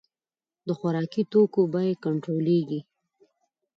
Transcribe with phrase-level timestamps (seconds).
[0.67, 2.79] د خوراکي توکو بیې کنټرولیږي